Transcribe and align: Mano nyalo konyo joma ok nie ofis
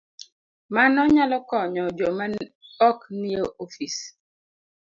Mano 0.75 0.99
nyalo 1.13 1.37
konyo 1.49 1.83
joma 1.97 2.25
ok 2.89 2.99
nie 3.21 3.41
ofis 3.63 3.97